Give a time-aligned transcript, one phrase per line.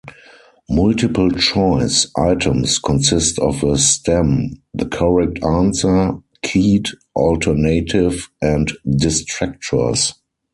[0.67, 10.15] Multiple choice items consist of a stem, the correct answer, keyed alternative, and distractors.